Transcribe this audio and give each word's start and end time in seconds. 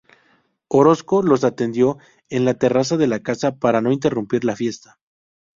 Orozco 0.67 1.21
los 1.21 1.43
atendió 1.43 1.99
en 2.29 2.43
la 2.43 2.55
terraza 2.55 2.97
de 2.97 3.05
la 3.05 3.19
casa 3.19 3.57
para 3.57 3.81
no 3.81 3.91
interrumpir 3.91 4.43
la 4.45 4.55
fiesta. 4.55 4.97